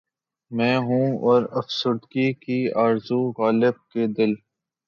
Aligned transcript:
میں 0.51 0.77
ہوں 0.77 1.07
اور 1.21 1.41
افسردگی 1.51 2.31
کی 2.33 2.59
آرزو 2.75 3.21
غالبؔ 3.37 3.75
کہ 3.91 4.07
دل 4.17 4.31